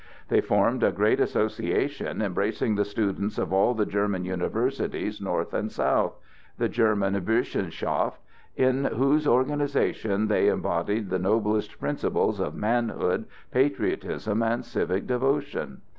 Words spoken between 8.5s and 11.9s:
in whose organization they embodied the noblest